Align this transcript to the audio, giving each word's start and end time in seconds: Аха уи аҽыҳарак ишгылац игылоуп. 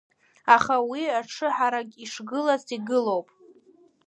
Аха 0.55 0.75
уи 0.89 1.03
аҽыҳарак 1.19 1.89
ишгылац 2.03 2.65
игылоуп. 2.75 3.27